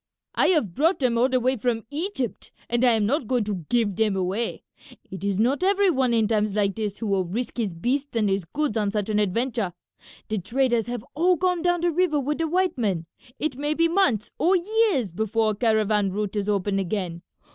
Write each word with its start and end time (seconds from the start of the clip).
"I 0.33 0.47
have 0.47 0.73
brought 0.73 0.97
them 0.97 1.15
all 1.19 1.29
the 1.29 1.39
way 1.39 1.55
from 1.57 1.85
Egypt 1.91 2.51
and 2.71 2.83
I 2.83 2.93
am 2.93 3.05
not 3.05 3.27
going 3.27 3.43
to 3.43 3.67
give 3.69 3.95
them 3.97 4.15
away. 4.15 4.63
It 5.11 5.23
is 5.23 5.37
not 5.37 5.63
every 5.63 5.91
one 5.91 6.11
in 6.11 6.27
times 6.27 6.55
like 6.55 6.73
this 6.75 6.97
who 6.97 7.05
will 7.05 7.23
risk 7.25 7.57
his 7.59 7.75
beasts 7.75 8.15
and 8.15 8.27
his 8.27 8.43
goods 8.43 8.77
on 8.77 8.89
such 8.89 9.09
an 9.09 9.19
adventure. 9.19 9.73
The 10.27 10.39
traders 10.39 10.87
have 10.87 11.05
all 11.13 11.35
gone 11.35 11.61
down 11.61 11.81
the 11.81 11.91
river 11.91 12.19
with 12.19 12.39
the 12.39 12.47
white 12.47 12.79
men. 12.79 13.05
It 13.37 13.57
may 13.57 13.75
be 13.75 13.87
months 13.87 14.31
or 14.39 14.55
years 14.55 15.11
before 15.11 15.51
a 15.51 15.55
caravan 15.55 16.09
route 16.09 16.35
is 16.35 16.49
open 16.49 16.79
again. 16.79 17.21